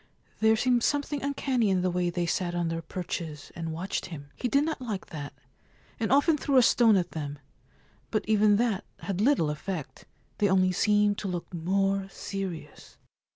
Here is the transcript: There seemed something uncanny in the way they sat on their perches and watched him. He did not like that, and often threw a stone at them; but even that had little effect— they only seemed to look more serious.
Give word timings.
There 0.39 0.55
seemed 0.55 0.81
something 0.81 1.21
uncanny 1.21 1.69
in 1.69 1.83
the 1.83 1.91
way 1.91 2.09
they 2.09 2.25
sat 2.25 2.55
on 2.55 2.69
their 2.69 2.81
perches 2.81 3.51
and 3.55 3.71
watched 3.71 4.07
him. 4.07 4.31
He 4.35 4.47
did 4.47 4.63
not 4.65 4.81
like 4.81 5.05
that, 5.11 5.31
and 5.99 6.11
often 6.11 6.39
threw 6.39 6.57
a 6.57 6.63
stone 6.63 6.95
at 6.97 7.11
them; 7.11 7.37
but 8.09 8.25
even 8.27 8.55
that 8.55 8.83
had 9.01 9.21
little 9.21 9.51
effect— 9.51 10.05
they 10.39 10.49
only 10.49 10.71
seemed 10.71 11.19
to 11.19 11.27
look 11.27 11.53
more 11.53 12.09
serious. 12.09 12.97